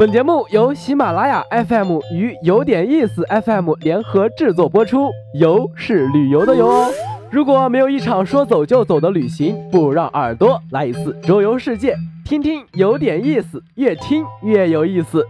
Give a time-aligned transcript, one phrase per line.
[0.00, 6.90] 本节目由喜马拉雅 FM 与有点意思 FM 联合制作播出，游是旅游的游哦。
[7.30, 11.94] 如果没有一场说走就走的旅行，不如让耳朵来一次周游世界，
[12.24, 15.22] 听听有点意思，越听越有意思。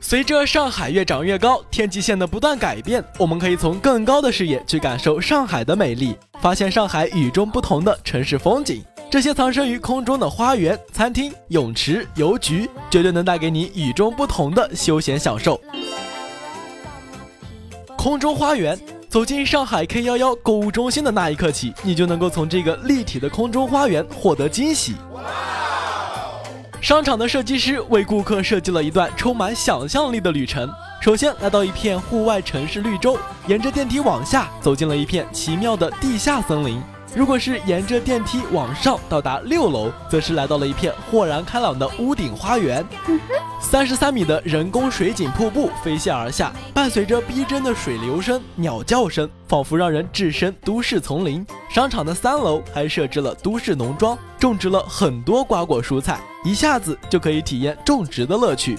[0.00, 8.84] 随着上海越长越高，天际线的不断改变，我们可以从更高的视野去感受上海的美丽，发现上海与众不同的城市风景。
[9.10, 15.58] 这些藏身于空中的花园、餐厅、泳池、邮局，绝对能带给你与众不同的休闲享受。
[17.96, 24.96] 空中花园，走进上海 K 幺幺购物中心的那一刻起，你就能够从这个立体的空中花园获得惊喜。
[26.84, 30.68] 商场的设计师为顾客设计了一段充满想象力的旅程。
[31.00, 36.78] 首先来到一片户外城市绿洲，沿着电梯往下走进了一片奇妙的地下森林。
[37.16, 42.86] 如果是沿着电梯往上到达六楼，则是来到了一片豁然开朗的屋顶花园。
[43.64, 51.44] 三十三米的人工水景瀑布飞泻而下，伴随着逼真的水流声、鸟叫声，仿佛让人置身都市丛林。
[51.70, 58.78] 商场的三楼还设置了都市农庄，种植了很多瓜果蔬菜，一下子就可以体验种植的乐趣。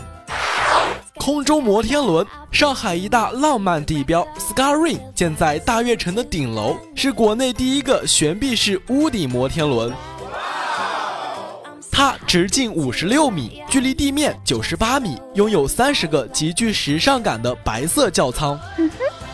[1.15, 9.91] 空中摩天轮，上海一大浪漫地标 Sky Ring 建在大悦城的顶楼，是国内第一个悬臂式屋顶摩天轮。
[11.97, 18.59] 它直径五十六米，距离地面九十八米，拥有三十个极具时尚感的白色轿舱，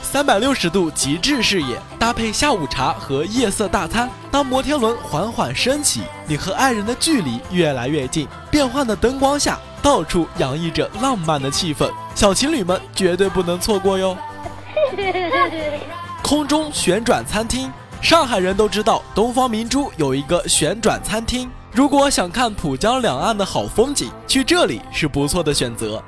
[0.03, 4.07] 三百六十度极致视野，搭配下午茶和夜色大餐。
[4.29, 14.15] 当摩天轮缓缓升起，你和爱人的距离越来越近，变幻的灯光下，到处洋溢着浪漫的气氛，小情侣们绝对不能错过哟。
[16.21, 21.49] 空中旋转餐厅，上海人都知道东方明珠有一个旋转餐厅。
[21.73, 26.03] 如果想看浦江两岸的好风景，去这里是不错的选择。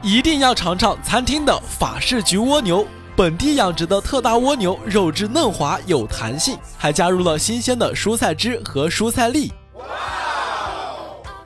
[0.00, 2.86] 一定要尝尝餐厅的法式焗蜗牛，
[3.16, 9.52] 本地养殖的特大蜗牛，肉质嫩滑有弹性，还加入了新鲜的蔬菜汁和蔬菜粒。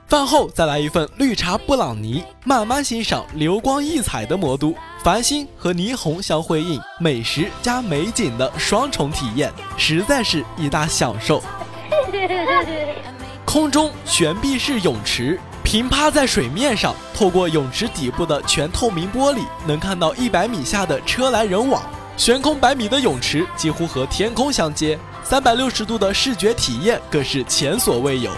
[0.07, 11.41] 饭后再来一份绿茶布朗尼，慢慢欣赏流光溢彩的魔都，繁星和霓虹相辉映，美食加美景的双重体验，实在是一大享受。
[13.45, 21.83] 空中悬臂式泳池，平趴在水面上，透过泳池底部的全透明玻璃，能看到一百米下的车来人往。
[22.17, 28.31] 悬空百米的泳池几乎和天空相接，三百六十度的视觉体验更是前所未有。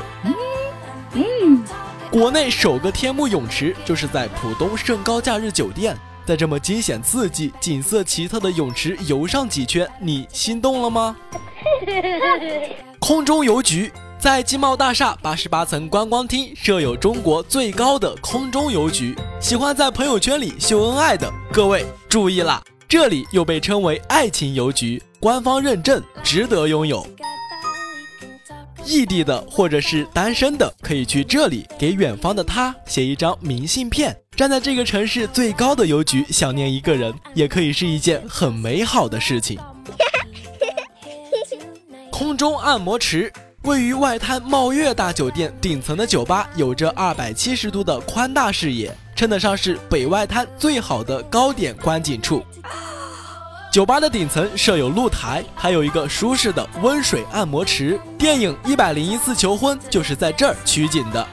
[1.13, 1.63] 嗯，
[2.09, 11.15] 国内首个天幕泳池就是在浦东盛高假日酒店，在这么惊险刺激、景色奇特的泳池游上几圈，你心动了吗？
[13.05, 19.13] 空中邮局在金茂大厦八十八层观光厅设有中国最高的空中邮局。
[19.41, 27.05] 喜欢在朋友圈里秀恩爱的各位注意啦，这里又被称为爱情邮局，官方认证，值得拥有。
[28.85, 34.17] 异地的或者是单身的，可以去这里给远方的他写一张明信片。
[34.33, 39.59] 站在这个城市最高的邮局想念一个人，也可以是一件很美好的事情。
[42.13, 52.43] 空中按摩池位于外滩茂悦大酒店顶层的酒吧，有着二百七十度的宽大视野，称得上是北外滩最好的高点观景处。
[53.71, 57.99] 酒吧的顶层设有露台，还有一个舒适的温水按摩池。
[58.15, 61.27] 电影《一百零一次求婚》就是在这儿取景的。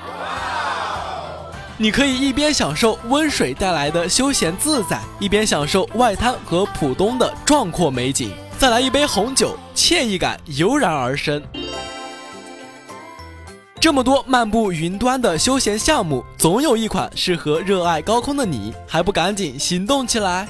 [1.77, 8.33] 你可以一边享受温水带来的休闲自在，一边享受外滩和浦东的壮阔美景。
[8.61, 11.43] 再来一杯红酒，惬意感油然而生。
[13.81, 20.47] 这么多漫步云端的休闲项目，总有一款适合热爱高空的你，还不赶紧行动起来！